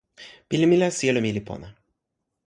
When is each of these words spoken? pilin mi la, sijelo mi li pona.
pilin 0.49 0.69
mi 0.69 0.79
la, 0.79 0.87
sijelo 0.99 1.19
mi 1.25 1.31
li 1.35 1.41
pona. 1.51 1.69